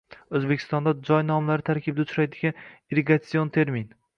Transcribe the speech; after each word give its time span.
O‘zbekistonda 0.37 0.93
joy 1.09 1.21
nomlari 1.27 1.67
tarkibida 1.69 2.07
uchraydigan 2.09 2.59
irrigatsion 2.65 3.57
termin. 3.61 3.91